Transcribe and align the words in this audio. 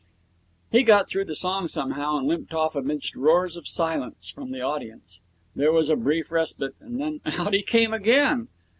He 0.71 0.81
got 0.81 1.07
through 1.07 1.25
the 1.25 1.35
song 1.35 1.67
somehow 1.67 2.17
and 2.17 2.27
limped 2.27 2.55
off 2.55 2.75
amidst 2.75 3.15
roars 3.15 3.55
of 3.55 3.67
silence 3.67 4.31
from 4.31 4.49
the 4.49 4.59
audience. 4.59 5.19
There 5.55 5.71
was 5.71 5.89
a 5.89 5.95
brief 5.95 6.31
respite, 6.31 6.73
then 6.79 7.21
out 7.37 7.53
he 7.53 7.61
came 7.61 7.93
again. 7.93 8.47